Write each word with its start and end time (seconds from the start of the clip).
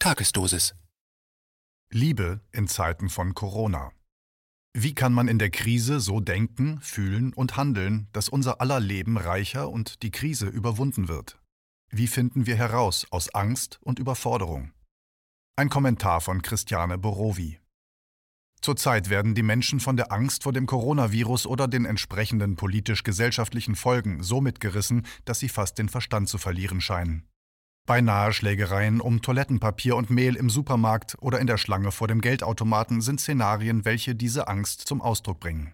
Tagesdosis. 0.00 0.76
Liebe 1.90 2.40
in 2.52 2.68
Zeiten 2.68 3.08
von 3.08 3.34
Corona. 3.34 3.90
Wie 4.72 4.94
kann 4.94 5.12
man 5.12 5.26
in 5.26 5.40
der 5.40 5.50
Krise 5.50 5.98
so 5.98 6.20
denken, 6.20 6.80
fühlen 6.80 7.32
und 7.32 7.56
handeln, 7.56 8.06
dass 8.12 8.28
unser 8.28 8.60
aller 8.60 8.78
Leben 8.78 9.18
reicher 9.18 9.68
und 9.68 10.04
die 10.04 10.12
Krise 10.12 10.46
überwunden 10.46 11.08
wird? 11.08 11.40
Wie 11.90 12.06
finden 12.06 12.46
wir 12.46 12.54
heraus 12.54 13.08
aus 13.10 13.34
Angst 13.34 13.80
und 13.82 13.98
Überforderung? 13.98 14.72
Ein 15.56 15.68
Kommentar 15.68 16.20
von 16.20 16.42
Christiane 16.42 16.96
Borowi. 16.96 17.58
Zurzeit 18.60 19.10
werden 19.10 19.34
die 19.34 19.42
Menschen 19.42 19.80
von 19.80 19.96
der 19.96 20.12
Angst 20.12 20.44
vor 20.44 20.52
dem 20.52 20.66
Coronavirus 20.66 21.48
oder 21.48 21.66
den 21.66 21.84
entsprechenden 21.84 22.54
politisch-gesellschaftlichen 22.54 23.74
Folgen 23.74 24.22
so 24.22 24.40
mitgerissen, 24.40 25.04
dass 25.24 25.40
sie 25.40 25.48
fast 25.48 25.76
den 25.76 25.88
Verstand 25.88 26.28
zu 26.28 26.38
verlieren 26.38 26.80
scheinen. 26.80 27.28
Beinahe 27.88 28.34
Schlägereien 28.34 29.00
um 29.00 29.22
Toilettenpapier 29.22 29.96
und 29.96 30.10
Mehl 30.10 30.36
im 30.36 30.50
Supermarkt 30.50 31.16
oder 31.20 31.40
in 31.40 31.46
der 31.46 31.56
Schlange 31.56 31.90
vor 31.90 32.06
dem 32.06 32.20
Geldautomaten 32.20 33.00
sind 33.00 33.18
Szenarien, 33.18 33.86
welche 33.86 34.14
diese 34.14 34.46
Angst 34.46 34.82
zum 34.82 35.00
Ausdruck 35.00 35.40
bringen. 35.40 35.72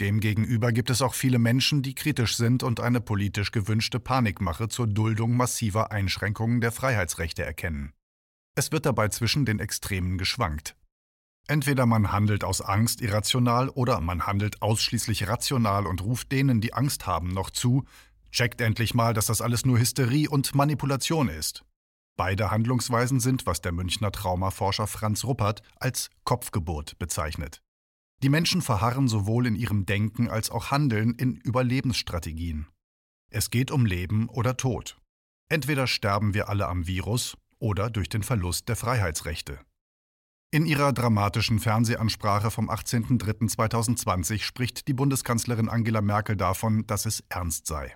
Demgegenüber 0.00 0.72
gibt 0.72 0.88
es 0.88 1.02
auch 1.02 1.12
viele 1.12 1.38
Menschen, 1.38 1.82
die 1.82 1.94
kritisch 1.94 2.38
sind 2.38 2.62
und 2.62 2.80
eine 2.80 3.02
politisch 3.02 3.52
gewünschte 3.52 4.00
Panikmache 4.00 4.68
zur 4.68 4.86
Duldung 4.86 5.36
massiver 5.36 5.92
Einschränkungen 5.92 6.62
der 6.62 6.72
Freiheitsrechte 6.72 7.44
erkennen. 7.44 7.92
Es 8.54 8.72
wird 8.72 8.86
dabei 8.86 9.08
zwischen 9.08 9.44
den 9.44 9.58
Extremen 9.58 10.16
geschwankt. 10.16 10.76
Entweder 11.46 11.84
man 11.84 12.10
handelt 12.10 12.42
aus 12.42 12.62
Angst 12.62 13.02
irrational 13.02 13.68
oder 13.68 14.00
man 14.00 14.26
handelt 14.26 14.62
ausschließlich 14.62 15.28
rational 15.28 15.86
und 15.86 16.00
ruft 16.02 16.32
denen, 16.32 16.62
die 16.62 16.72
Angst 16.72 17.06
haben, 17.06 17.28
noch 17.28 17.50
zu, 17.50 17.84
Checkt 18.34 18.60
endlich 18.60 18.94
mal, 18.94 19.14
dass 19.14 19.26
das 19.26 19.40
alles 19.40 19.64
nur 19.64 19.78
Hysterie 19.78 20.28
und 20.28 20.56
Manipulation 20.56 21.28
ist. 21.28 21.64
Beide 22.16 22.50
Handlungsweisen 22.50 23.20
sind, 23.20 23.46
was 23.46 23.60
der 23.60 23.70
Münchner 23.70 24.10
Traumaforscher 24.10 24.88
Franz 24.88 25.22
Ruppert 25.22 25.62
als 25.76 26.10
Kopfgeburt 26.24 26.98
bezeichnet. 26.98 27.62
Die 28.24 28.28
Menschen 28.28 28.60
verharren 28.60 29.06
sowohl 29.06 29.46
in 29.46 29.54
ihrem 29.54 29.86
Denken 29.86 30.28
als 30.28 30.50
auch 30.50 30.72
Handeln 30.72 31.14
in 31.14 31.36
Überlebensstrategien. 31.36 32.66
Es 33.30 33.50
geht 33.50 33.70
um 33.70 33.86
Leben 33.86 34.28
oder 34.28 34.56
Tod. 34.56 34.98
Entweder 35.48 35.86
sterben 35.86 36.34
wir 36.34 36.48
alle 36.48 36.66
am 36.66 36.88
Virus 36.88 37.36
oder 37.60 37.88
durch 37.88 38.08
den 38.08 38.24
Verlust 38.24 38.68
der 38.68 38.74
Freiheitsrechte. 38.74 39.60
In 40.50 40.66
ihrer 40.66 40.92
dramatischen 40.92 41.60
Fernsehansprache 41.60 42.50
vom 42.50 42.68
18.03.2020 42.68 44.42
spricht 44.42 44.88
die 44.88 44.94
Bundeskanzlerin 44.94 45.68
Angela 45.68 46.00
Merkel 46.00 46.36
davon, 46.36 46.84
dass 46.88 47.06
es 47.06 47.22
ernst 47.28 47.68
sei. 47.68 47.94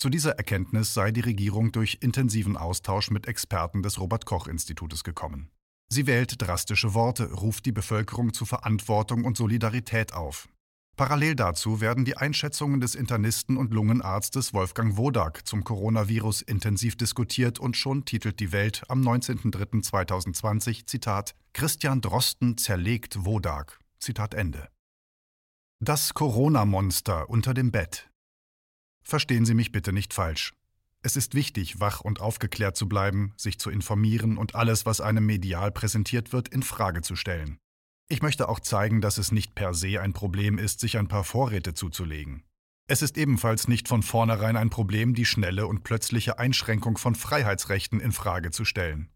Zu 0.00 0.08
dieser 0.08 0.38
Erkenntnis 0.38 0.94
sei 0.94 1.10
die 1.10 1.20
Regierung 1.20 1.72
durch 1.72 1.98
intensiven 2.00 2.56
Austausch 2.56 3.10
mit 3.10 3.28
Experten 3.28 3.82
des 3.82 4.00
Robert 4.00 4.24
Koch 4.24 4.46
Institutes 4.46 5.04
gekommen. 5.04 5.50
Sie 5.92 6.06
wählt 6.06 6.40
drastische 6.40 6.94
Worte, 6.94 7.30
ruft 7.30 7.66
die 7.66 7.72
Bevölkerung 7.72 8.32
zu 8.32 8.46
Verantwortung 8.46 9.24
und 9.24 9.36
Solidarität 9.36 10.14
auf. 10.14 10.48
Parallel 10.96 11.34
dazu 11.34 11.82
werden 11.82 12.06
die 12.06 12.16
Einschätzungen 12.16 12.80
des 12.80 12.94
Internisten 12.94 13.58
und 13.58 13.74
Lungenarztes 13.74 14.54
Wolfgang 14.54 14.96
Wodak 14.96 15.46
zum 15.46 15.64
Coronavirus 15.64 16.40
intensiv 16.40 16.96
diskutiert 16.96 17.58
und 17.58 17.76
schon 17.76 18.06
titelt 18.06 18.40
die 18.40 18.52
Welt 18.52 18.84
am 18.88 19.02
19.03.2020 19.02 20.86
Zitat 20.86 21.34
Christian 21.52 22.00
Drosten 22.00 22.56
zerlegt 22.56 23.26
Wodak. 23.26 23.78
Zitat 23.98 24.32
Ende. 24.32 24.70
Das 25.78 26.14
Corona-Monster 26.14 27.28
unter 27.28 27.52
dem 27.52 27.70
Bett. 27.70 28.09
Verstehen 29.02 29.44
Sie 29.44 29.54
mich 29.54 29.72
bitte 29.72 29.92
nicht 29.92 30.14
falsch. 30.14 30.54
Es 31.02 31.16
ist 31.16 31.34
wichtig, 31.34 31.80
wach 31.80 32.02
und 32.02 32.20
aufgeklärt 32.20 32.76
zu 32.76 32.88
bleiben, 32.88 33.32
sich 33.36 33.58
zu 33.58 33.70
informieren 33.70 34.36
und 34.36 34.54
alles, 34.54 34.84
was 34.84 35.00
einem 35.00 35.24
medial 35.24 35.72
präsentiert 35.72 36.32
wird, 36.32 36.48
in 36.48 36.62
Frage 36.62 37.00
zu 37.00 37.16
stellen. 37.16 37.58
Ich 38.08 38.22
möchte 38.22 38.48
auch 38.48 38.60
zeigen, 38.60 39.00
dass 39.00 39.18
es 39.18 39.32
nicht 39.32 39.54
per 39.54 39.72
se 39.72 40.00
ein 40.00 40.12
Problem 40.12 40.58
ist, 40.58 40.80
sich 40.80 40.98
ein 40.98 41.08
paar 41.08 41.24
Vorräte 41.24 41.74
zuzulegen. 41.74 42.42
Es 42.86 43.02
ist 43.02 43.16
ebenfalls 43.16 43.68
nicht 43.68 43.86
von 43.86 44.02
vornherein 44.02 44.56
ein 44.56 44.68
Problem, 44.68 45.14
die 45.14 45.24
schnelle 45.24 45.68
und 45.68 45.84
plötzliche 45.84 46.40
Einschränkung 46.40 46.98
von 46.98 47.14
Freiheitsrechten 47.14 48.00
in 48.00 48.10
Frage 48.10 48.50
zu 48.50 48.64
stellen. 48.64 49.10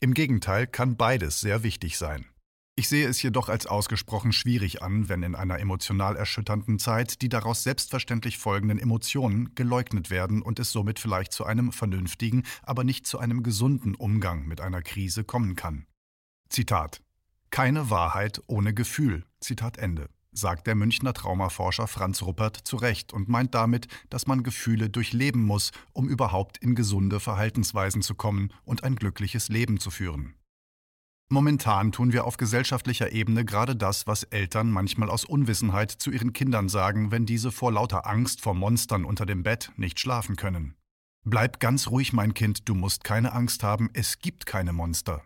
Im 0.00 0.12
Gegenteil 0.12 0.66
kann 0.66 0.96
beides 0.96 1.40
sehr 1.40 1.62
wichtig 1.62 1.96
sein. 1.96 2.26
Ich 2.74 2.88
sehe 2.88 3.06
es 3.06 3.20
jedoch 3.20 3.50
als 3.50 3.66
ausgesprochen 3.66 4.32
schwierig 4.32 4.82
an, 4.82 5.10
wenn 5.10 5.22
in 5.22 5.34
einer 5.34 5.58
emotional 5.58 6.16
erschütternden 6.16 6.78
Zeit 6.78 7.20
die 7.20 7.28
daraus 7.28 7.62
selbstverständlich 7.64 8.38
folgenden 8.38 8.78
Emotionen 8.78 9.54
geleugnet 9.54 10.08
werden 10.08 10.40
und 10.40 10.58
es 10.58 10.72
somit 10.72 10.98
vielleicht 10.98 11.34
zu 11.34 11.44
einem 11.44 11.70
vernünftigen, 11.70 12.44
aber 12.62 12.82
nicht 12.82 13.06
zu 13.06 13.18
einem 13.18 13.42
gesunden 13.42 13.94
Umgang 13.94 14.46
mit 14.46 14.62
einer 14.62 14.80
Krise 14.80 15.22
kommen 15.22 15.54
kann. 15.54 15.86
Zitat 16.48 17.02
Keine 17.50 17.90
Wahrheit 17.90 18.40
ohne 18.46 18.72
Gefühl. 18.72 19.26
Zitat 19.40 19.76
Ende 19.76 20.08
sagt 20.32 20.66
der 20.66 20.74
Münchner 20.74 21.12
Traumaforscher 21.12 21.86
Franz 21.86 22.22
Ruppert 22.22 22.56
zu 22.56 22.76
Recht 22.76 23.12
und 23.12 23.28
meint 23.28 23.54
damit, 23.54 23.86
dass 24.08 24.26
man 24.26 24.42
Gefühle 24.42 24.88
durchleben 24.88 25.42
muss, 25.42 25.72
um 25.92 26.08
überhaupt 26.08 26.56
in 26.56 26.74
gesunde 26.74 27.20
Verhaltensweisen 27.20 28.00
zu 28.00 28.14
kommen 28.14 28.50
und 28.64 28.82
ein 28.82 28.96
glückliches 28.96 29.50
Leben 29.50 29.78
zu 29.78 29.90
führen. 29.90 30.34
Momentan 31.32 31.92
tun 31.92 32.12
wir 32.12 32.26
auf 32.26 32.36
gesellschaftlicher 32.36 33.10
Ebene 33.10 33.46
gerade 33.46 33.74
das, 33.74 34.06
was 34.06 34.22
Eltern 34.22 34.70
manchmal 34.70 35.08
aus 35.08 35.24
Unwissenheit 35.24 35.90
zu 35.90 36.10
ihren 36.10 36.34
Kindern 36.34 36.68
sagen, 36.68 37.10
wenn 37.10 37.24
diese 37.24 37.50
vor 37.50 37.72
lauter 37.72 38.06
Angst 38.06 38.42
vor 38.42 38.52
Monstern 38.52 39.06
unter 39.06 39.24
dem 39.24 39.42
Bett 39.42 39.72
nicht 39.76 39.98
schlafen 39.98 40.36
können. 40.36 40.74
Bleib 41.24 41.58
ganz 41.58 41.88
ruhig, 41.88 42.12
mein 42.12 42.34
Kind, 42.34 42.68
du 42.68 42.74
musst 42.74 43.02
keine 43.02 43.32
Angst 43.32 43.62
haben, 43.62 43.88
es 43.94 44.18
gibt 44.18 44.44
keine 44.44 44.74
Monster. 44.74 45.22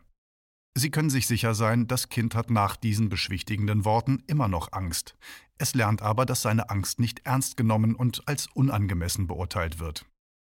Sie 0.78 0.92
können 0.92 1.10
sich 1.10 1.26
sicher 1.26 1.56
sein, 1.56 1.88
das 1.88 2.08
Kind 2.08 2.36
hat 2.36 2.50
nach 2.50 2.76
diesen 2.76 3.08
beschwichtigenden 3.08 3.84
Worten 3.84 4.22
immer 4.28 4.46
noch 4.46 4.70
Angst. 4.70 5.16
Es 5.58 5.74
lernt 5.74 6.02
aber, 6.02 6.24
dass 6.24 6.40
seine 6.40 6.70
Angst 6.70 7.00
nicht 7.00 7.26
ernst 7.26 7.56
genommen 7.56 7.96
und 7.96 8.28
als 8.28 8.46
unangemessen 8.54 9.26
beurteilt 9.26 9.80
wird. 9.80 10.06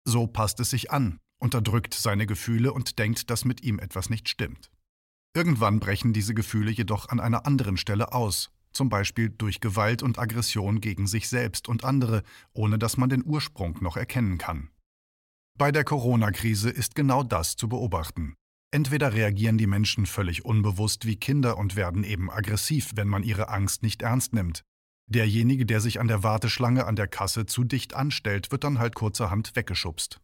So 0.04 0.26
passt 0.26 0.60
es 0.60 0.68
sich 0.68 0.90
an, 0.90 1.16
unterdrückt 1.38 1.94
seine 1.94 2.26
Gefühle 2.26 2.74
und 2.74 2.98
denkt, 2.98 3.30
dass 3.30 3.46
mit 3.46 3.62
ihm 3.62 3.78
etwas 3.78 4.10
nicht 4.10 4.28
stimmt. 4.28 4.70
Irgendwann 5.38 5.78
brechen 5.78 6.12
diese 6.12 6.34
Gefühle 6.34 6.72
jedoch 6.72 7.10
an 7.10 7.20
einer 7.20 7.46
anderen 7.46 7.76
Stelle 7.76 8.12
aus, 8.12 8.50
zum 8.72 8.88
Beispiel 8.88 9.30
durch 9.30 9.60
Gewalt 9.60 10.02
und 10.02 10.18
Aggression 10.18 10.80
gegen 10.80 11.06
sich 11.06 11.28
selbst 11.28 11.68
und 11.68 11.84
andere, 11.84 12.24
ohne 12.52 12.76
dass 12.76 12.96
man 12.96 13.08
den 13.08 13.24
Ursprung 13.24 13.78
noch 13.80 13.96
erkennen 13.96 14.38
kann. 14.38 14.70
Bei 15.56 15.70
der 15.70 15.84
Corona-Krise 15.84 16.70
ist 16.70 16.96
genau 16.96 17.22
das 17.22 17.54
zu 17.54 17.68
beobachten. 17.68 18.34
Entweder 18.72 19.12
reagieren 19.12 19.58
die 19.58 19.68
Menschen 19.68 20.06
völlig 20.06 20.44
unbewusst 20.44 21.06
wie 21.06 21.14
Kinder 21.14 21.56
und 21.56 21.76
werden 21.76 22.02
eben 22.02 22.32
aggressiv, 22.32 22.90
wenn 22.96 23.06
man 23.06 23.22
ihre 23.22 23.48
Angst 23.48 23.84
nicht 23.84 24.02
ernst 24.02 24.32
nimmt. 24.32 24.62
Derjenige, 25.06 25.66
der 25.66 25.80
sich 25.80 26.00
an 26.00 26.08
der 26.08 26.24
Warteschlange 26.24 26.84
an 26.84 26.96
der 26.96 27.06
Kasse 27.06 27.46
zu 27.46 27.62
dicht 27.62 27.94
anstellt, 27.94 28.50
wird 28.50 28.64
dann 28.64 28.80
halt 28.80 28.96
kurzerhand 28.96 29.54
weggeschubst. 29.54 30.20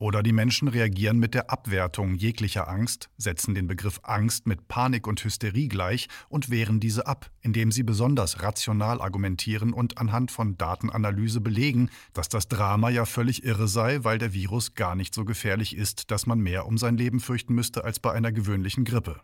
Oder 0.00 0.22
die 0.22 0.32
Menschen 0.32 0.68
reagieren 0.68 1.18
mit 1.18 1.34
der 1.34 1.50
Abwertung 1.50 2.14
jeglicher 2.14 2.68
Angst, 2.68 3.10
setzen 3.16 3.56
den 3.56 3.66
Begriff 3.66 3.98
Angst 4.04 4.46
mit 4.46 4.68
Panik 4.68 5.08
und 5.08 5.24
Hysterie 5.24 5.66
gleich 5.66 6.06
und 6.28 6.50
wehren 6.50 6.78
diese 6.78 7.08
ab, 7.08 7.32
indem 7.40 7.72
sie 7.72 7.82
besonders 7.82 8.40
rational 8.40 9.00
argumentieren 9.00 9.72
und 9.72 9.98
anhand 9.98 10.30
von 10.30 10.56
Datenanalyse 10.56 11.40
belegen, 11.40 11.90
dass 12.12 12.28
das 12.28 12.46
Drama 12.46 12.90
ja 12.90 13.06
völlig 13.06 13.42
irre 13.42 13.66
sei, 13.66 14.04
weil 14.04 14.18
der 14.18 14.32
Virus 14.32 14.74
gar 14.74 14.94
nicht 14.94 15.14
so 15.14 15.24
gefährlich 15.24 15.74
ist, 15.74 16.12
dass 16.12 16.26
man 16.26 16.38
mehr 16.38 16.66
um 16.66 16.78
sein 16.78 16.96
Leben 16.96 17.18
fürchten 17.18 17.56
müsste 17.56 17.82
als 17.82 17.98
bei 17.98 18.12
einer 18.12 18.30
gewöhnlichen 18.30 18.84
Grippe. 18.84 19.20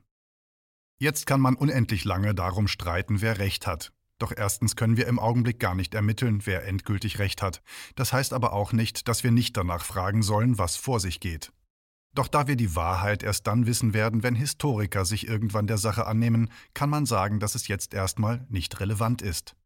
Jetzt 0.98 1.26
kann 1.26 1.40
man 1.40 1.54
unendlich 1.54 2.04
lange 2.04 2.34
darum 2.34 2.66
streiten, 2.66 3.20
wer 3.20 3.38
recht 3.38 3.68
hat. 3.68 3.92
Doch 4.18 4.32
erstens 4.36 4.76
können 4.76 4.96
wir 4.96 5.06
im 5.06 5.18
Augenblick 5.18 5.58
gar 5.58 5.74
nicht 5.74 5.94
ermitteln, 5.94 6.42
wer 6.44 6.66
endgültig 6.66 7.18
recht 7.18 7.42
hat. 7.42 7.62
Das 7.96 8.12
heißt 8.12 8.32
aber 8.32 8.52
auch 8.52 8.72
nicht, 8.72 9.08
dass 9.08 9.24
wir 9.24 9.32
nicht 9.32 9.56
danach 9.56 9.84
fragen 9.84 10.22
sollen, 10.22 10.58
was 10.58 10.76
vor 10.76 11.00
sich 11.00 11.20
geht. 11.20 11.52
Doch 12.14 12.28
da 12.28 12.46
wir 12.46 12.54
die 12.54 12.76
Wahrheit 12.76 13.24
erst 13.24 13.46
dann 13.48 13.66
wissen 13.66 13.92
werden, 13.92 14.22
wenn 14.22 14.36
Historiker 14.36 15.04
sich 15.04 15.26
irgendwann 15.26 15.66
der 15.66 15.78
Sache 15.78 16.06
annehmen, 16.06 16.48
kann 16.72 16.88
man 16.88 17.06
sagen, 17.06 17.40
dass 17.40 17.56
es 17.56 17.66
jetzt 17.66 17.92
erstmal 17.92 18.46
nicht 18.48 18.78
relevant 18.78 19.20
ist. 19.20 19.56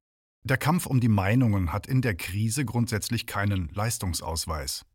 Der 0.44 0.56
Kampf 0.56 0.86
um 0.86 0.98
die 1.00 1.08
Meinungen 1.08 1.72
hat 1.72 1.86
in 1.86 2.00
der 2.00 2.14
Krise 2.14 2.64
grundsätzlich 2.64 3.26
keinen 3.26 3.68
Leistungsausweis. 3.74 4.86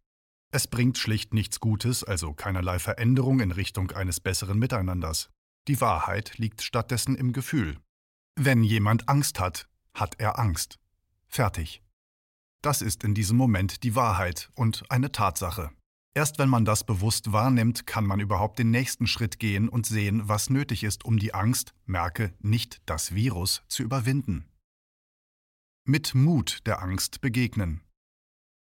Es 0.51 0.67
bringt 0.67 0.97
schlicht 0.97 1.33
nichts 1.33 1.59
Gutes, 1.59 2.03
also 2.03 2.33
keinerlei 2.33 2.79
Veränderung 2.79 3.39
in 3.39 3.51
Richtung 3.51 3.91
eines 3.91 4.19
besseren 4.19 4.57
Miteinanders. 4.57 5.29
Die 5.67 5.79
Wahrheit 5.79 6.37
liegt 6.37 6.61
stattdessen 6.61 7.15
im 7.15 7.33
Gefühl, 7.33 7.77
wenn 8.35 8.63
jemand 8.63 9.09
Angst 9.09 9.39
hat, 9.39 9.67
hat 9.93 10.19
er 10.19 10.39
Angst. 10.39 10.79
Fertig. 11.27 11.83
Das 12.61 12.81
ist 12.81 13.03
in 13.03 13.13
diesem 13.13 13.37
Moment 13.37 13.83
die 13.83 13.95
Wahrheit 13.95 14.49
und 14.55 14.83
eine 14.89 15.11
Tatsache. 15.11 15.71
Erst 16.15 16.39
wenn 16.39 16.49
man 16.49 16.63
das 16.63 16.83
bewusst 16.83 17.31
wahrnimmt, 17.31 17.87
kann 17.87 18.05
man 18.05 18.19
überhaupt 18.19 18.59
den 18.59 18.71
nächsten 18.71 19.07
Schritt 19.07 19.39
gehen 19.39 19.67
und 19.67 19.85
sehen, 19.85 20.27
was 20.27 20.49
nötig 20.49 20.83
ist, 20.83 21.05
um 21.05 21.17
die 21.17 21.33
Angst, 21.33 21.73
merke 21.85 22.33
nicht 22.39 22.81
das 22.85 23.15
Virus, 23.15 23.63
zu 23.67 23.83
überwinden. 23.83 24.45
Mit 25.85 26.15
Mut 26.15 26.65
der 26.65 26.81
Angst 26.81 27.19
begegnen. 27.21 27.81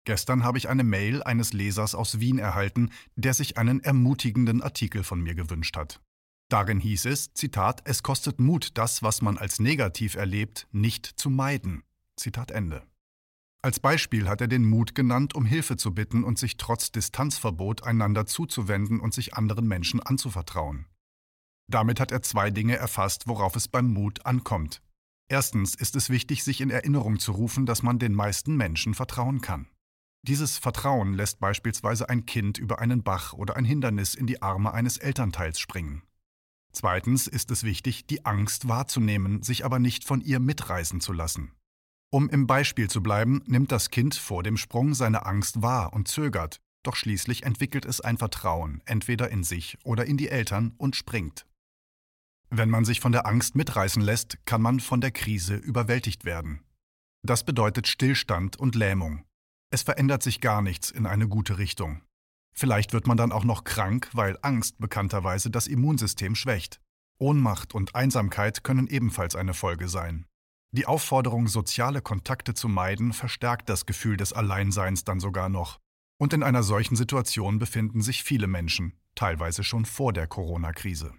Gestern 0.06 0.44
habe 0.44 0.58
ich 0.58 0.70
eine 0.70 0.84
Mail 0.84 1.24
eines 1.24 1.54
Lesers 1.54 1.96
aus 1.96 2.20
Wien 2.20 2.38
erhalten, 2.38 2.92
der 3.16 3.34
sich 3.34 3.58
einen 3.58 3.84
ermutigenden 3.84 4.62
Artikel 4.62 5.04
von 5.04 5.22
mir 5.22 5.34
gewünscht 5.34 5.78
hat. 5.78 6.02
Darin 6.50 6.80
hieß 6.80 7.06
es, 7.06 7.34
Zitat, 7.34 7.82
es 7.86 8.04
kostet 8.04 8.40
Mut, 8.40 8.78
das, 8.78 9.02
was 9.02 9.22
man 9.22 9.38
als 9.38 9.60
negativ 9.60 10.16
erlebt, 10.16 10.68
nicht 10.72 11.06
zu 11.06 11.30
meiden. 11.30 11.84
Zitat 12.16 12.52
Ende. 12.52 12.84
Als 13.64 13.80
Beispiel 13.80 14.30
hat 14.30 14.42
er 14.42 14.48
den 14.48 14.64
Mut 14.64 14.94
genannt, 14.94 15.34
um 15.34 15.44
Hilfe 15.44 15.76
zu 15.76 15.92
bitten 15.92 16.24
und 16.24 16.38
sich 16.38 16.58
trotz 16.58 16.92
Distanzverbot 16.92 17.84
einander 17.84 18.28
zuzuwenden 18.28 19.00
und 19.00 19.14
sich 19.14 19.34
anderen 19.34 19.68
Menschen 19.68 20.00
anzuvertrauen. 20.00 20.86
Damit 21.68 22.00
hat 22.00 22.12
er 22.12 22.22
zwei 22.22 22.52
Dinge 22.52 22.76
erfasst, 22.76 23.28
worauf 23.28 23.56
es 23.56 23.68
beim 23.68 23.92
Mut 23.92 24.24
ankommt. 24.28 24.84
Erstens 25.28 25.74
ist 25.74 25.96
es 25.96 26.12
wichtig, 26.12 26.44
sich 26.44 26.62
in 26.62 26.70
Erinnerung 26.70 27.18
zu 27.18 27.32
rufen, 27.32 27.66
dass 27.66 27.82
man 27.82 27.98
den 27.98 28.14
meisten 28.14 28.56
Menschen 28.56 28.94
vertrauen 28.94 29.42
kann. 29.42 29.68
Dieses 30.22 30.60
Vertrauen 30.60 31.16
lässt 31.16 31.40
beispielsweise 31.40 32.08
ein 32.08 32.28
Kind 32.28 32.60
über 32.60 32.80
einen 32.80 33.02
Bach 33.02 33.34
oder 33.34 33.56
ein 33.56 33.66
Hindernis 33.66 34.14
in 34.14 34.28
die 34.28 34.44
Arme 34.44 34.74
eines 34.74 34.98
Elternteils 34.98 35.60
springen. 35.60 36.04
Zweitens 36.76 37.28
ist 37.28 37.52
es 37.52 37.64
wichtig, 37.64 38.06
die 38.06 38.26
Angst 38.26 38.68
wahrzunehmen, 38.68 39.42
sich 39.42 39.64
aber 39.64 39.80
nicht 39.80 40.04
von 40.04 40.20
ihr 40.20 40.42
mitreißen 40.42 41.00
zu 41.00 41.14
lassen. 41.14 41.54
Um 42.12 42.30
im 42.30 42.48
Beispiel 42.48 42.90
zu 42.90 43.02
bleiben, 43.02 43.42
nimmt 43.46 43.72
das 43.72 43.92
Kind 43.92 44.14
vor 44.14 44.44
dem 44.44 44.58
Sprung 44.58 44.94
seine 44.94 45.26
Angst 45.26 45.62
wahr 45.62 45.94
und 45.94 46.10
zögert, 46.10 46.60
doch 46.84 46.98
schließlich 46.98 47.44
entwickelt 47.44 47.86
es 47.86 48.02
ein 48.02 48.18
Vertrauen, 48.18 48.82
entweder 48.86 49.32
in 49.32 49.46
sich 49.46 49.78
oder 49.86 50.06
in 50.06 50.18
die 50.18 50.28
Eltern, 50.28 50.74
und 50.78 50.98
springt. 50.98 51.46
Wenn 52.50 52.70
man 52.70 52.84
sich 52.84 53.00
von 53.00 53.14
der 53.14 53.26
Angst 53.26 53.56
mitreißen 53.56 54.02
lässt, 54.02 54.46
kann 54.46 54.62
man 54.62 54.82
von 54.82 55.00
der 55.00 55.12
Krise 55.12 55.56
überwältigt 55.56 56.26
werden. 56.26 56.60
Das 57.24 57.46
bedeutet 57.46 57.88
Stillstand 57.88 58.58
und 58.58 58.76
Lähmung. 58.76 59.24
Es 59.72 59.84
verändert 59.84 60.24
sich 60.24 60.42
gar 60.42 60.62
nichts 60.62 60.92
in 60.92 61.06
eine 61.06 61.30
gute 61.30 61.58
Richtung. 61.58 62.02
Vielleicht 62.58 62.94
wird 62.94 63.06
man 63.06 63.18
dann 63.18 63.32
auch 63.32 63.44
noch 63.44 63.66
krank, 63.66 64.10
weil 64.14 64.38
Angst 64.42 64.80
bekannterweise 64.80 65.50
das 65.50 65.68
Immunsystem 65.68 66.36
schwächt. 66.36 66.80
Ohnmacht 67.18 67.76
und 67.76 67.96
Einsamkeit 67.96 68.64
können 68.64 68.88
ebenfalls 68.88 69.36
eine 69.36 69.54
Folge 69.54 69.90
sein. 69.90 70.26
Die 70.72 70.86
Aufforderung, 70.86 71.48
soziale 71.48 72.02
Kontakte 72.02 72.54
zu 72.54 72.68
meiden, 72.68 73.14
verstärkt 73.14 73.70
das 73.70 73.86
Gefühl 73.86 74.18
des 74.18 74.34
Alleinseins 74.34 75.04
dann 75.04 75.20
sogar 75.20 75.50
noch. 75.50 75.80
Und 76.18 76.34
in 76.34 76.44
einer 76.44 76.64
solchen 76.64 76.96
Situation 76.96 77.60
befinden 77.60 78.02
sich 78.02 78.24
viele 78.24 78.48
Menschen, 78.48 78.94
teilweise 79.16 79.64
schon 79.64 79.86
vor 79.86 80.14
der 80.14 80.28
Corona-Krise. 80.28 81.14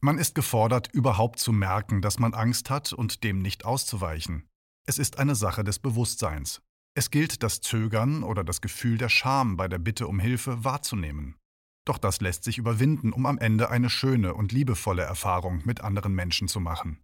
Man 0.00 0.18
ist 0.18 0.34
gefordert, 0.34 0.88
überhaupt 0.92 1.38
zu 1.38 1.52
merken, 1.52 2.02
dass 2.02 2.18
man 2.18 2.34
Angst 2.34 2.70
hat 2.70 2.92
und 2.92 3.24
dem 3.24 3.40
nicht 3.40 3.64
auszuweichen. 3.64 4.46
Es 4.86 4.98
ist 4.98 5.18
eine 5.18 5.34
Sache 5.34 5.64
des 5.64 5.78
Bewusstseins. 5.80 6.62
Es 6.98 7.12
gilt, 7.12 7.44
das 7.44 7.60
Zögern 7.60 8.24
oder 8.24 8.42
das 8.42 8.60
Gefühl 8.60 8.98
der 8.98 9.08
Scham 9.08 9.56
bei 9.56 9.68
der 9.68 9.78
Bitte 9.78 10.08
um 10.08 10.18
Hilfe 10.18 10.64
wahrzunehmen. 10.64 11.36
Doch 11.84 11.96
das 11.96 12.20
lässt 12.20 12.42
sich 12.42 12.58
überwinden, 12.58 13.12
um 13.12 13.24
am 13.24 13.38
Ende 13.38 13.70
eine 13.70 13.88
schöne 13.88 14.34
und 14.34 14.50
liebevolle 14.50 15.02
Erfahrung 15.02 15.62
mit 15.64 15.80
anderen 15.80 16.12
Menschen 16.12 16.48
zu 16.48 16.58
machen. 16.58 16.98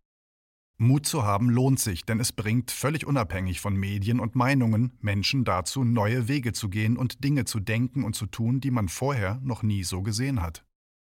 Mut 0.79 1.07
zu 1.07 1.23
haben 1.23 1.49
lohnt 1.49 1.79
sich, 1.79 2.05
denn 2.05 2.19
es 2.19 2.33
bringt, 2.33 2.73
völlig 2.73 3.07
unabhängig 3.07 3.61
von 3.61 3.77
Medien 3.77 4.19
und 4.19 4.35
Meinungen, 4.35 4.99
Menschen 5.01 5.45
dazu, 5.45 5.85
neue 5.85 6.27
Wege 6.27 6.53
zu 6.53 6.69
gehen 6.71 6.97
und 6.97 7.23
Dinge 7.23 7.45
zu 7.45 7.61
denken 7.61 8.03
und 8.03 8.17
zu 8.17 8.27
tun, 8.27 8.61
die 8.61 8.73
man 8.73 8.89
vorher 8.89 9.39
noch 9.45 9.63
nie 9.63 9.85
so 9.85 10.03
gesehen 10.03 10.43
hat. 10.43 10.65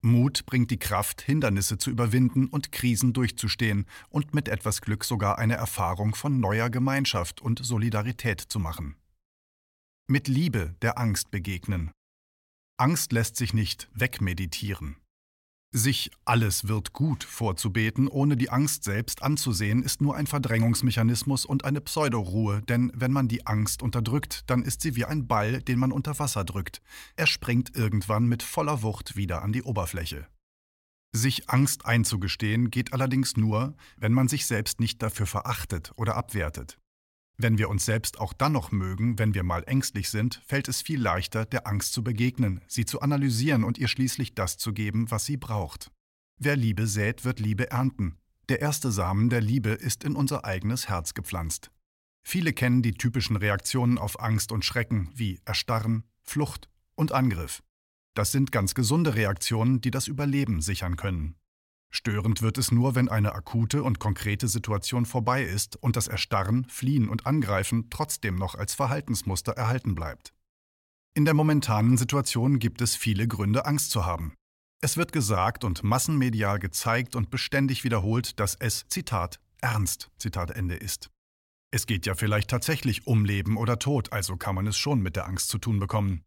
Mut 0.03 0.47
bringt 0.47 0.71
die 0.71 0.79
Kraft, 0.79 1.23
Hindernisse 1.23 1.79
zu 1.79 1.91
überwinden 1.91 2.47
und 2.49 2.71
Krisen 2.71 3.13
durchzustehen 3.13 3.87
und 4.09 4.35
mit 4.35 4.49
etwas 4.49 4.81
Glück 4.81 5.05
sogar 5.05 5.39
eine 5.39 5.55
Erfahrung 5.55 6.15
von 6.15 6.39
neuer 6.39 6.71
Gemeinschaft 6.71 7.41
und 7.41 7.65
Solidarität 7.65 8.41
zu 8.41 8.59
machen. 8.59 8.97
Mit 10.09 10.29
Liebe 10.29 10.77
der 10.83 10.99
Angst 10.99 11.31
begegnen. 11.31 11.91
Angst 12.79 13.13
lässt 13.13 13.37
sich 13.37 13.55
nicht 13.55 13.89
wegmeditieren. 13.95 14.97
Sich 15.76 16.11
alles 16.25 16.69
wird 16.69 16.94
gut 16.94 17.23
vorzubeten, 17.23 18.08
ohne 18.08 18.38
die 18.38 18.49
Angst 18.49 18.82
selbst 18.82 19.23
anzusehen, 19.23 19.82
ist 19.82 20.00
nur 20.00 20.17
ein 20.17 20.26
Verdrängungsmechanismus 20.26 21.44
und 21.44 21.67
eine 21.67 21.82
Pseudoruhe, 21.82 22.62
denn 22.62 22.90
wenn 22.94 23.12
man 23.12 23.28
die 23.28 23.46
Angst 23.46 23.82
unterdrückt, 23.82 24.44
dann 24.46 24.62
ist 24.62 24.81
sie 24.81 24.96
wie 24.96 25.05
ein 25.05 25.26
Ball, 25.26 25.61
den 25.61 25.78
man 25.78 25.93
unter 25.93 26.19
Wasser 26.19 26.44
drückt. 26.44 26.81
Er 27.17 27.26
springt 27.26 27.76
irgendwann 27.76 28.25
mit 28.25 28.43
voller 28.43 28.81
Wucht 28.81 29.17
wieder 29.17 29.43
an 29.43 29.52
die 29.52 29.64
Oberfläche. 29.64 30.26
Sich 31.12 31.50
Angst 31.50 31.84
einzugestehen 31.84 32.70
geht 32.70 32.94
allerdings 32.94 33.37
nur, 33.37 33.75
wenn 33.99 34.14
man 34.14 34.28
sich 34.28 34.46
selbst 34.46 34.81
nicht 34.81 35.02
dafür 35.02 35.26
verachtet 35.26 35.93
oder 35.96 36.17
abwertet. 36.17 36.78
Wenn 37.38 37.59
wir 37.59 37.69
uns 37.69 37.85
selbst 37.85 38.19
auch 38.19 38.33
dann 38.33 38.53
noch 38.53 38.73
mögen, 38.73 39.19
wenn 39.19 39.35
wir 39.35 39.43
mal 39.43 39.62
ängstlich 39.67 40.09
sind, 40.09 40.43
fällt 40.47 40.69
es 40.69 40.81
viel 40.81 41.00
leichter, 41.00 41.44
der 41.44 41.67
Angst 41.67 41.93
zu 41.93 42.03
begegnen, 42.03 42.62
sie 42.67 42.87
zu 42.87 43.00
analysieren 43.00 43.62
und 43.62 43.77
ihr 43.77 43.88
schließlich 43.88 44.35
das 44.35 44.56
zu 44.56 44.73
geben, 44.73 45.11
was 45.11 45.27
sie 45.27 45.37
braucht. 45.37 45.91
Wer 46.38 46.56
Liebe 46.56 46.87
sät, 46.87 47.25
wird 47.25 47.38
Liebe 47.38 47.71
ernten. 47.71 48.17
Der 48.49 48.61
erste 48.61 48.91
Samen 48.91 49.29
der 49.29 49.43
Liebe 49.43 49.71
ist 49.71 50.05
in 50.05 50.17
unser 50.17 50.44
eigenes 50.44 50.88
Herz 50.88 51.12
gepflanzt. 51.12 51.71
Viele 52.23 52.53
kennen 52.53 52.83
die 52.83 52.94
typischen 52.94 53.37
Reaktionen 53.37 53.99
auf 53.99 54.21
Angst 54.21 54.50
und 54.50 54.65
Schrecken 54.65 55.11
wie 55.15 55.41
Erstarren, 55.44 56.05
Flucht 56.23 56.69
und 56.94 57.12
Angriff. 57.12 57.62
Das 58.15 58.33
sind 58.33 58.50
ganz 58.50 58.75
gesunde 58.75 59.15
Reaktionen, 59.15 59.81
die 59.81 59.91
das 59.91 60.09
Überleben 60.09 60.62
sichern 60.62 60.97
können. 60.97 61.37
Störend 61.91 62.43
wird 62.43 62.59
es 62.59 62.73
nur, 62.73 62.94
wenn 62.94 63.09
eine 63.09 63.35
akute 63.35 63.83
und 63.83 63.99
konkrete 63.99 64.49
Situation 64.49 65.06
vorbei 65.06 65.43
ist 65.43 65.77
und 65.77 65.97
das 65.97 66.09
Erstarren, 66.09 66.67
Fliehen 66.69 67.09
und 67.09 67.27
Angreifen 67.27 67.88
trotzdem 67.91 68.37
noch 68.37 68.55
als 68.55 68.75
Verhaltensmuster 68.75 69.53
erhalten 69.53 69.94
bleibt. 69.94 70.33
In 71.15 71.25
der 71.25 71.35
momentanen 71.35 71.97
Situation 71.97 72.59
gibt 72.59 72.83
es 72.83 72.94
viele 72.94 73.27
Gründe, 73.27 73.65
Angst 73.65 73.91
zu 73.91 74.05
haben. 74.05 74.35
Es 74.83 74.99
wird 74.99 75.12
gesagt 75.12 75.65
und 75.65 75.83
massenmedial 75.83 76.59
gezeigt 76.59 77.17
und 77.17 77.31
beständig 77.31 77.85
wiederholt, 77.85 78.38
dass 78.38 78.55
es, 78.56 78.85
Zitat, 78.88 79.41
ernst, 79.62 80.11
Zitat 80.19 80.50
Ende 80.50 80.75
ist. 80.75 81.11
Es 81.71 81.87
geht 81.87 82.05
ja 82.05 82.15
vielleicht 82.15 82.50
tatsächlich 82.50 83.06
um 83.06 83.25
Leben 83.25 83.56
oder 83.56 83.79
Tod, 83.79 84.12
also 84.12 84.37
kann 84.37 84.55
man 84.55 84.67
es 84.67 84.77
schon 84.77 85.00
mit 85.00 85.17
der 85.17 85.27
Angst 85.27 85.49
zu 85.49 85.59
tun 85.59 85.79
bekommen. 85.79 86.25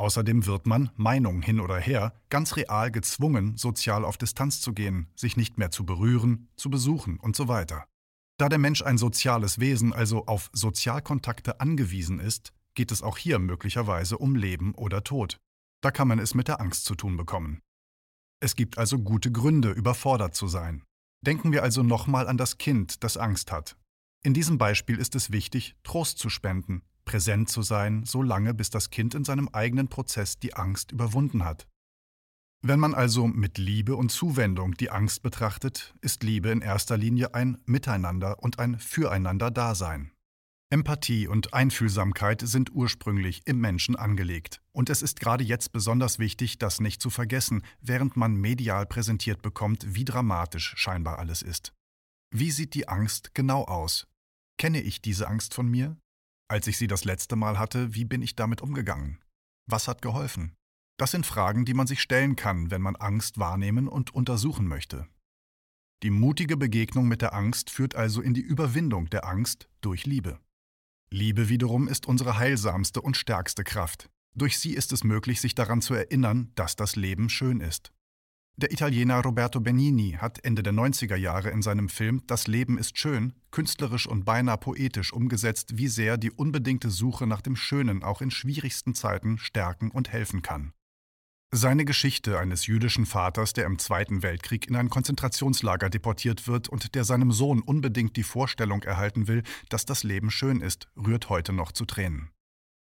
Außerdem 0.00 0.46
wird 0.46 0.66
man, 0.66 0.88
Meinung 0.96 1.42
hin 1.42 1.60
oder 1.60 1.78
her, 1.78 2.14
ganz 2.30 2.56
real 2.56 2.90
gezwungen, 2.90 3.58
sozial 3.58 4.06
auf 4.06 4.16
Distanz 4.16 4.62
zu 4.62 4.72
gehen, 4.72 5.08
sich 5.14 5.36
nicht 5.36 5.58
mehr 5.58 5.70
zu 5.70 5.84
berühren, 5.84 6.48
zu 6.56 6.70
besuchen 6.70 7.20
und 7.20 7.36
so 7.36 7.48
weiter. 7.48 7.84
Da 8.38 8.48
der 8.48 8.58
Mensch 8.58 8.80
ein 8.80 8.96
soziales 8.96 9.60
Wesen, 9.60 9.92
also 9.92 10.24
auf 10.24 10.48
Sozialkontakte 10.54 11.60
angewiesen 11.60 12.18
ist, 12.18 12.54
geht 12.72 12.92
es 12.92 13.02
auch 13.02 13.18
hier 13.18 13.38
möglicherweise 13.38 14.16
um 14.16 14.36
Leben 14.36 14.74
oder 14.74 15.04
Tod. 15.04 15.36
Da 15.82 15.90
kann 15.90 16.08
man 16.08 16.18
es 16.18 16.32
mit 16.32 16.48
der 16.48 16.62
Angst 16.62 16.86
zu 16.86 16.94
tun 16.94 17.18
bekommen. 17.18 17.60
Es 18.42 18.56
gibt 18.56 18.78
also 18.78 19.00
gute 19.00 19.30
Gründe, 19.30 19.70
überfordert 19.70 20.34
zu 20.34 20.48
sein. 20.48 20.82
Denken 21.20 21.52
wir 21.52 21.62
also 21.62 21.82
nochmal 21.82 22.26
an 22.26 22.38
das 22.38 22.56
Kind, 22.56 23.04
das 23.04 23.18
Angst 23.18 23.52
hat. 23.52 23.76
In 24.22 24.32
diesem 24.32 24.56
Beispiel 24.56 24.96
ist 24.96 25.14
es 25.14 25.30
wichtig, 25.30 25.76
Trost 25.82 26.18
zu 26.18 26.30
spenden, 26.30 26.80
präsent 27.10 27.48
zu 27.48 27.62
sein, 27.62 28.04
so 28.04 28.22
lange 28.22 28.54
bis 28.54 28.70
das 28.70 28.90
Kind 28.90 29.16
in 29.16 29.24
seinem 29.24 29.48
eigenen 29.48 29.88
Prozess 29.88 30.38
die 30.38 30.54
Angst 30.54 30.92
überwunden 30.92 31.44
hat. 31.44 31.66
Wenn 32.62 32.78
man 32.78 32.94
also 32.94 33.26
mit 33.26 33.58
Liebe 33.58 33.96
und 33.96 34.12
Zuwendung 34.12 34.74
die 34.74 34.90
Angst 34.90 35.20
betrachtet, 35.20 35.92
ist 36.02 36.22
Liebe 36.22 36.50
in 36.50 36.60
erster 36.60 36.96
Linie 36.96 37.34
ein 37.34 37.58
Miteinander 37.66 38.40
und 38.40 38.60
ein 38.60 38.78
Füreinander-Dasein. 38.78 40.12
Empathie 40.72 41.26
und 41.26 41.52
Einfühlsamkeit 41.52 42.42
sind 42.44 42.72
ursprünglich 42.72 43.42
im 43.44 43.58
Menschen 43.60 43.96
angelegt. 43.96 44.60
Und 44.70 44.88
es 44.88 45.02
ist 45.02 45.18
gerade 45.18 45.42
jetzt 45.42 45.72
besonders 45.72 46.20
wichtig, 46.20 46.58
das 46.58 46.78
nicht 46.78 47.02
zu 47.02 47.10
vergessen, 47.10 47.64
während 47.80 48.16
man 48.16 48.36
medial 48.36 48.86
präsentiert 48.86 49.42
bekommt, 49.42 49.96
wie 49.96 50.04
dramatisch 50.04 50.74
scheinbar 50.76 51.18
alles 51.18 51.42
ist. 51.42 51.72
Wie 52.30 52.52
sieht 52.52 52.74
die 52.74 52.86
Angst 52.86 53.34
genau 53.34 53.64
aus? 53.64 54.06
Kenne 54.58 54.80
ich 54.80 55.02
diese 55.02 55.26
Angst 55.26 55.54
von 55.54 55.66
mir? 55.66 55.96
Als 56.50 56.66
ich 56.66 56.78
sie 56.78 56.88
das 56.88 57.04
letzte 57.04 57.36
Mal 57.36 57.60
hatte, 57.60 57.94
wie 57.94 58.04
bin 58.04 58.22
ich 58.22 58.34
damit 58.34 58.60
umgegangen? 58.60 59.20
Was 59.66 59.86
hat 59.86 60.02
geholfen? 60.02 60.56
Das 60.98 61.12
sind 61.12 61.24
Fragen, 61.24 61.64
die 61.64 61.74
man 61.74 61.86
sich 61.86 62.02
stellen 62.02 62.34
kann, 62.34 62.72
wenn 62.72 62.82
man 62.82 62.96
Angst 62.96 63.38
wahrnehmen 63.38 63.86
und 63.86 64.12
untersuchen 64.12 64.66
möchte. 64.66 65.06
Die 66.02 66.10
mutige 66.10 66.56
Begegnung 66.56 67.06
mit 67.06 67.22
der 67.22 67.34
Angst 67.34 67.70
führt 67.70 67.94
also 67.94 68.20
in 68.20 68.34
die 68.34 68.40
Überwindung 68.40 69.08
der 69.10 69.28
Angst 69.28 69.68
durch 69.80 70.06
Liebe. 70.06 70.40
Liebe 71.12 71.48
wiederum 71.48 71.86
ist 71.86 72.06
unsere 72.06 72.36
heilsamste 72.36 73.00
und 73.00 73.16
stärkste 73.16 73.62
Kraft. 73.62 74.10
Durch 74.34 74.58
sie 74.58 74.74
ist 74.74 74.92
es 74.92 75.04
möglich, 75.04 75.40
sich 75.40 75.54
daran 75.54 75.80
zu 75.80 75.94
erinnern, 75.94 76.50
dass 76.56 76.74
das 76.74 76.96
Leben 76.96 77.28
schön 77.28 77.60
ist. 77.60 77.92
Der 78.60 78.72
Italiener 78.72 79.22
Roberto 79.22 79.58
Benigni 79.58 80.18
hat 80.20 80.44
Ende 80.44 80.62
der 80.62 80.74
90er 80.74 81.16
Jahre 81.16 81.48
in 81.48 81.62
seinem 81.62 81.88
Film 81.88 82.20
Das 82.26 82.46
Leben 82.46 82.76
ist 82.76 82.98
schön 82.98 83.32
künstlerisch 83.50 84.06
und 84.06 84.26
beinahe 84.26 84.58
poetisch 84.58 85.14
umgesetzt, 85.14 85.78
wie 85.78 85.88
sehr 85.88 86.18
die 86.18 86.30
unbedingte 86.30 86.90
Suche 86.90 87.26
nach 87.26 87.40
dem 87.40 87.56
Schönen 87.56 88.02
auch 88.02 88.20
in 88.20 88.30
schwierigsten 88.30 88.94
Zeiten 88.94 89.38
stärken 89.38 89.90
und 89.90 90.12
helfen 90.12 90.42
kann. 90.42 90.74
Seine 91.50 91.86
Geschichte 91.86 92.38
eines 92.38 92.66
jüdischen 92.66 93.06
Vaters, 93.06 93.54
der 93.54 93.64
im 93.64 93.78
Zweiten 93.78 94.22
Weltkrieg 94.22 94.68
in 94.68 94.76
ein 94.76 94.90
Konzentrationslager 94.90 95.88
deportiert 95.88 96.46
wird 96.46 96.68
und 96.68 96.94
der 96.94 97.04
seinem 97.04 97.32
Sohn 97.32 97.62
unbedingt 97.62 98.14
die 98.18 98.22
Vorstellung 98.22 98.82
erhalten 98.82 99.26
will, 99.26 99.42
dass 99.70 99.86
das 99.86 100.02
Leben 100.02 100.30
schön 100.30 100.60
ist, 100.60 100.86
rührt 100.98 101.30
heute 101.30 101.54
noch 101.54 101.72
zu 101.72 101.86
Tränen. 101.86 102.28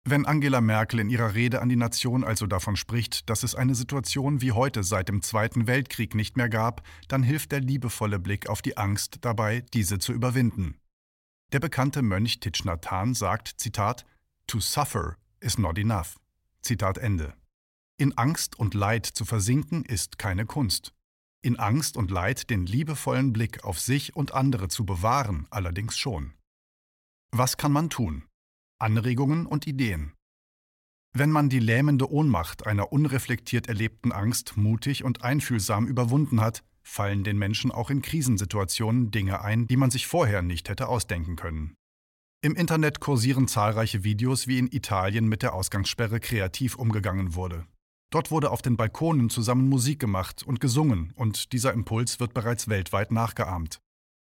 Wenn 0.04 0.26
Angela 0.26 0.60
Merkel 0.60 0.98
in 0.98 1.10
ihrer 1.10 1.34
Rede 1.34 1.62
an 1.62 1.68
die 1.68 1.76
Nation 1.76 2.24
also 2.24 2.48
davon 2.48 2.74
spricht, 2.74 3.30
dass 3.30 3.44
es 3.44 3.54
eine 3.54 3.76
Situation 3.76 4.40
wie 4.40 4.50
heute 4.50 4.82
seit 4.82 5.08
dem 5.08 5.22
Zweiten 5.22 5.68
Weltkrieg 5.68 6.16
nicht 6.16 6.36
mehr 6.36 6.48
gab, 6.48 6.82
dann 7.06 7.22
hilft 7.22 7.52
der 7.52 7.60
liebevolle 7.60 8.18
Blick 8.18 8.48
auf 8.48 8.62
die 8.62 8.76
Angst 8.76 9.18
dabei, 9.20 9.64
diese 9.72 10.00
zu 10.00 10.12
überwinden. 10.12 10.76
Der 11.52 11.60
bekannte 11.60 12.02
Mönch 12.02 12.40
Thich 12.40 12.64
Nhat 12.64 12.88
sagt, 13.14 13.60
Zitat, 13.60 14.04
To 14.48 14.58
suffer 14.58 15.18
is 15.38 15.56
not 15.56 15.78
enough. 15.78 16.18
Zitat 16.62 16.98
Ende. 16.98 17.34
In 17.96 18.18
Angst 18.18 18.58
und 18.58 18.74
Leid 18.74 19.06
zu 19.06 19.24
versinken 19.24 19.84
ist 19.84 20.18
keine 20.18 20.46
Kunst. 20.46 20.92
In 21.42 21.58
Angst 21.58 21.96
und 21.96 22.10
Leid 22.10 22.50
den 22.50 22.66
liebevollen 22.66 23.32
Blick 23.32 23.62
auf 23.62 23.78
sich 23.78 24.16
und 24.16 24.34
andere 24.34 24.66
zu 24.66 24.84
bewahren 24.84 25.46
allerdings 25.50 25.96
schon. 25.96 26.32
Was 27.30 27.56
kann 27.56 27.70
man 27.70 27.88
tun? 27.88 28.24
Anregungen 28.82 29.46
und 29.46 29.66
Ideen. 29.66 30.12
Wenn 31.14 31.30
man 31.30 31.48
die 31.48 31.60
lähmende 31.60 32.10
Ohnmacht 32.10 32.66
einer 32.66 32.92
unreflektiert 32.92 33.68
erlebten 33.68 34.12
Angst 34.12 34.56
mutig 34.56 35.04
und 35.04 35.22
einfühlsam 35.22 35.86
überwunden 35.86 36.40
hat, 36.40 36.64
fallen 36.82 37.22
den 37.22 37.38
Menschen 37.38 37.70
auch 37.70 37.90
in 37.90 38.02
Krisensituationen 38.02 39.10
Dinge 39.10 39.42
ein, 39.42 39.66
die 39.66 39.76
man 39.76 39.90
sich 39.90 40.06
vorher 40.06 40.42
nicht 40.42 40.68
hätte 40.68 40.88
ausdenken 40.88 41.36
können. 41.36 41.74
Im 42.44 42.56
Internet 42.56 42.98
kursieren 42.98 43.46
zahlreiche 43.46 44.02
Videos, 44.02 44.48
wie 44.48 44.58
in 44.58 44.66
Italien 44.66 45.28
mit 45.28 45.42
der 45.42 45.54
Ausgangssperre 45.54 46.18
kreativ 46.18 46.74
umgegangen 46.74 47.36
wurde. 47.36 47.66
Dort 48.10 48.32
wurde 48.32 48.50
auf 48.50 48.62
den 48.62 48.76
Balkonen 48.76 49.30
zusammen 49.30 49.68
Musik 49.68 50.00
gemacht 50.00 50.42
und 50.42 50.60
gesungen, 50.60 51.12
und 51.14 51.52
dieser 51.52 51.72
Impuls 51.72 52.18
wird 52.18 52.34
bereits 52.34 52.68
weltweit 52.68 53.12
nachgeahmt. 53.12 53.80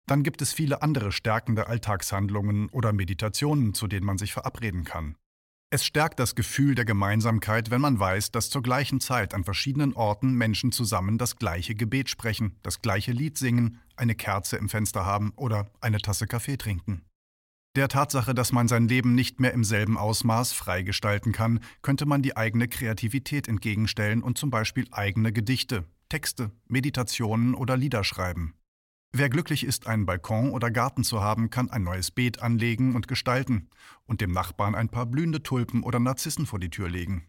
Dann 0.07 0.23
gibt 0.23 0.41
es 0.41 0.53
viele 0.53 0.81
andere 0.81 1.11
stärkende 1.11 1.67
Alltagshandlungen 1.67 2.69
oder 2.69 2.93
Meditationen, 2.93 3.73
zu 3.73 3.87
denen 3.87 4.05
man 4.05 4.17
sich 4.17 4.33
verabreden 4.33 4.83
kann. 4.83 5.15
Es 5.71 5.83
stärkt 5.83 6.19
das 6.19 6.35
Gefühl 6.35 6.75
der 6.75 6.85
Gemeinsamkeit, 6.85 7.71
wenn 7.71 7.81
man 7.81 7.99
weiß, 7.99 8.31
dass 8.31 8.49
zur 8.49 8.61
gleichen 8.61 9.01
Zeit 9.01 9.33
an 9.33 9.43
verschiedenen 9.43 9.93
Orten 9.93 10.33
Menschen 10.33 10.71
zusammen 10.71 11.17
das 11.17 11.37
gleiche 11.37 11.73
Gebet 11.73 12.09
sprechen, 12.09 12.55
das 12.61 12.81
gleiche 12.81 13.11
Lied 13.11 13.37
singen, 13.37 13.81
eine 13.95 14.15
Kerze 14.15 14.57
im 14.57 14.69
Fenster 14.69 15.05
haben 15.05 15.33
oder 15.35 15.71
eine 15.81 15.97
Tasse 15.97 16.27
Kaffee 16.27 16.57
trinken. 16.57 17.01
Der 17.75 17.89
Tatsache, 17.89 18.33
dass 18.33 18.53
man 18.53 18.69
sein 18.69 18.87
Leben 18.87 19.15
nicht 19.15 19.41
mehr 19.41 19.51
im 19.51 19.65
selben 19.65 19.97
Ausmaß 19.97 20.53
freigestalten 20.53 21.33
kann, 21.33 21.59
könnte 21.81 22.05
man 22.05 22.21
die 22.21 22.37
eigene 22.37 22.69
Kreativität 22.69 23.49
entgegenstellen 23.49 24.23
und 24.23 24.37
zum 24.37 24.49
Beispiel 24.49 24.87
eigene 24.91 25.33
Gedichte, 25.33 25.83
Texte, 26.07 26.51
Meditationen 26.69 27.53
oder 27.53 27.75
Lieder 27.75 28.05
schreiben. 28.05 28.53
Wer 29.17 29.29
glücklich 29.29 29.63
ist, 29.63 29.87
einen 29.87 30.05
Balkon 30.05 30.51
oder 30.51 30.69
Garten 30.69 31.05
zu 31.05 31.21
haben, 31.21 31.49
kann 31.49 31.69
ein 31.69 31.83
neues 31.83 32.11
Beet 32.11 32.41
anlegen 32.41 32.95
und 32.95 33.07
gestalten 33.07 33.69
und 34.05 34.19
dem 34.19 34.33
Nachbarn 34.33 34.75
ein 34.75 34.89
paar 34.89 35.05
blühende 35.05 35.41
Tulpen 35.41 35.83
oder 35.83 36.01
Narzissen 36.01 36.45
vor 36.45 36.59
die 36.59 36.69
Tür 36.69 36.89
legen. 36.89 37.25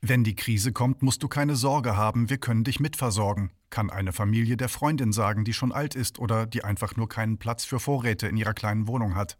Wenn 0.00 0.24
die 0.24 0.34
Krise 0.34 0.72
kommt, 0.72 1.04
musst 1.04 1.22
du 1.22 1.28
keine 1.28 1.54
Sorge 1.54 1.96
haben, 1.96 2.30
wir 2.30 2.38
können 2.38 2.64
dich 2.64 2.80
mitversorgen, 2.80 3.52
kann 3.70 3.90
eine 3.90 4.12
Familie 4.12 4.56
der 4.56 4.68
Freundin 4.68 5.12
sagen, 5.12 5.44
die 5.44 5.52
schon 5.52 5.70
alt 5.70 5.94
ist 5.94 6.18
oder 6.18 6.46
die 6.46 6.64
einfach 6.64 6.96
nur 6.96 7.08
keinen 7.08 7.38
Platz 7.38 7.64
für 7.64 7.78
Vorräte 7.78 8.26
in 8.26 8.36
ihrer 8.36 8.52
kleinen 8.52 8.88
Wohnung 8.88 9.14
hat. 9.14 9.38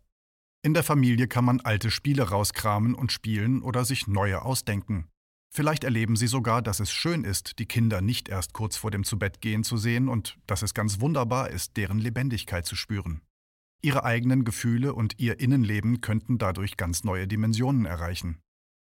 In 0.62 0.74
der 0.74 0.84
Familie 0.84 1.26
kann 1.26 1.44
man 1.44 1.60
alte 1.60 1.90
Spiele 1.90 2.22
rauskramen 2.22 2.94
und 2.94 3.10
spielen 3.10 3.62
oder 3.62 3.84
sich 3.84 4.06
neue 4.06 4.42
ausdenken. 4.42 5.08
Vielleicht 5.52 5.82
erleben 5.82 6.14
Sie 6.14 6.28
sogar, 6.28 6.62
dass 6.62 6.78
es 6.78 6.92
schön 6.92 7.24
ist, 7.24 7.58
die 7.58 7.66
Kinder 7.66 8.00
nicht 8.00 8.28
erst 8.28 8.52
kurz 8.52 8.76
vor 8.76 8.92
dem 8.92 9.02
Zubettgehen 9.02 9.64
zu 9.64 9.76
sehen 9.76 10.08
und 10.08 10.38
dass 10.46 10.62
es 10.62 10.74
ganz 10.74 11.00
wunderbar 11.00 11.50
ist, 11.50 11.76
deren 11.76 11.98
Lebendigkeit 11.98 12.64
zu 12.64 12.76
spüren. 12.76 13.20
Ihre 13.82 14.04
eigenen 14.04 14.44
Gefühle 14.44 14.94
und 14.94 15.18
Ihr 15.18 15.40
Innenleben 15.40 16.00
könnten 16.00 16.38
dadurch 16.38 16.76
ganz 16.76 17.02
neue 17.02 17.26
Dimensionen 17.26 17.84
erreichen. 17.84 18.38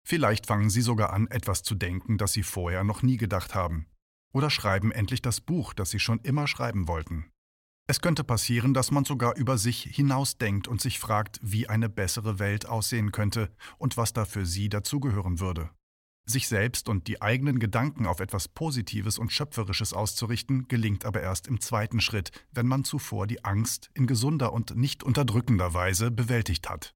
Vielleicht 0.05 0.47
fangen 0.47 0.69
Sie 0.69 0.81
sogar 0.81 1.13
an, 1.13 1.27
etwas 1.27 1.63
zu 1.63 1.75
denken, 1.75 2.17
das 2.17 2.33
Sie 2.33 2.43
vorher 2.43 2.83
noch 2.83 3.03
nie 3.03 3.17
gedacht 3.17 3.55
haben. 3.55 3.85
Oder 4.33 4.49
schreiben 4.49 4.91
endlich 4.91 5.21
das 5.21 5.39
Buch, 5.39 5.73
das 5.73 5.91
Sie 5.91 5.99
schon 5.99 6.19
immer 6.19 6.47
schreiben 6.47 6.87
wollten. 6.87 7.31
Es 7.87 8.01
könnte 8.01 8.23
passieren, 8.23 8.73
dass 8.73 8.91
man 8.91 9.05
sogar 9.05 9.35
über 9.37 9.57
sich 9.57 9.83
hinausdenkt 9.83 10.67
und 10.67 10.81
sich 10.81 10.99
fragt, 10.99 11.39
wie 11.41 11.69
eine 11.69 11.89
bessere 11.89 12.37
Welt 12.37 12.65
aussehen 12.65 13.11
könnte 13.11 13.49
und 13.77 13.95
was 13.95 14.11
da 14.13 14.25
für 14.25 14.45
Sie 14.45 14.69
dazugehören 14.69 15.39
würde. 15.39 15.69
Sich 16.29 16.47
selbst 16.47 16.89
und 16.89 17.07
die 17.07 17.23
eigenen 17.23 17.57
Gedanken 17.57 18.05
auf 18.05 18.19
etwas 18.19 18.47
Positives 18.47 19.17
und 19.17 19.31
Schöpferisches 19.31 19.93
auszurichten, 19.93 20.67
gelingt 20.67 21.03
aber 21.03 21.21
erst 21.21 21.47
im 21.47 21.59
zweiten 21.59 22.01
Schritt, 22.01 22.29
wenn 22.51 22.67
man 22.67 22.83
zuvor 22.83 23.25
die 23.25 23.43
Angst 23.43 23.89
in 23.95 24.05
gesunder 24.05 24.53
und 24.53 24.75
nicht 24.75 25.01
unterdrückender 25.01 25.73
Weise 25.73 26.11
bewältigt 26.11 26.69
hat. 26.69 26.93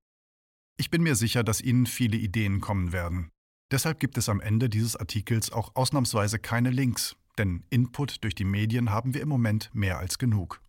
Ich 0.78 0.92
bin 0.92 1.02
mir 1.02 1.16
sicher, 1.16 1.44
dass 1.44 1.62
Ihnen 1.62 1.88
viele 1.88 2.16
Ideen 2.16 2.62
kommen 2.62 2.92
werden. 2.92 3.32
Deshalb 3.72 4.00
gibt 4.00 4.20
es 4.20 4.30
am 4.30 4.40
Ende 4.40 4.70
dieses 4.70 4.96
Artikels 4.96 5.52
auch 5.52 5.76
ausnahmsweise 5.76 6.38
keine 6.38 6.70
Links, 6.70 7.16
denn 7.40 7.64
Input 7.72 8.24
durch 8.24 8.36
die 8.36 8.44
Medien 8.44 8.92
haben 8.92 9.16
wir 9.16 9.22
im 9.22 9.30
Moment 9.30 9.72
mehr 9.74 9.98
als 9.98 10.20
genug. 10.20 10.62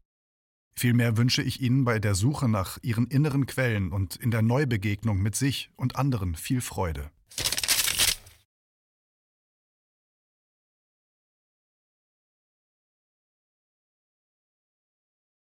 Vielmehr 0.75 1.18
wünsche 1.18 1.42
ich 1.42 1.61
Ihnen 1.61 1.85
bei 1.85 1.99
der 1.99 2.14
Suche 2.14 2.49
nach 2.49 2.78
Ihren 2.80 3.09
inneren 3.09 3.44
Quellen 3.44 3.92
und 3.92 4.16
in 4.16 4.30
der 4.30 4.40
Neubegegnung 4.40 5.21
mit 5.21 5.37
sich 5.37 5.71
und 5.76 5.97
anderen 5.97 6.35
viel 6.35 6.62
Freude. 6.62 7.11